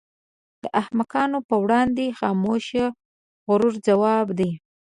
د 0.61 0.63
احمقانو 0.81 1.37
پر 1.47 1.57
وړاندې 1.63 2.15
خاموشي 2.19 2.85
غوره 3.45 3.69
ځواب 3.87 4.27
دی. 4.39 4.51